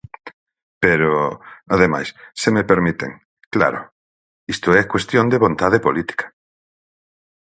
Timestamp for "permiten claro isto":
2.71-4.69